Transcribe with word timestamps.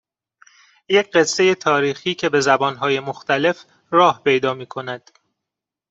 یک 0.89 1.11
قصه 1.11 1.55
تاریخی 1.55 2.15
که 2.15 2.29
به 2.29 2.41
زبانهای 2.41 2.99
مختلف 2.99 3.65
راه 3.91 4.23
پیدا 4.23 4.53
میکند 4.53 5.11